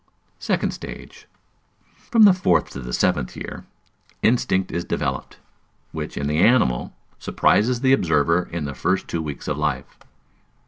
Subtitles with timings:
[0.39, 1.27] Second Stage.
[2.09, 3.65] From the fourth to the seventh year,
[4.23, 5.37] instinct is developed;
[5.91, 9.99] which, in the animal, surprises the observer in the first two weeks of life.